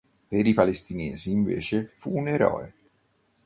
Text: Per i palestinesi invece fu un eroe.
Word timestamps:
Per 0.27 0.47
i 0.47 0.55
palestinesi 0.55 1.29
invece 1.31 1.91
fu 1.93 2.17
un 2.17 2.27
eroe. 2.27 2.73